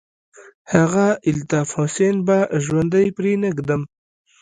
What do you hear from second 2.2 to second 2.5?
به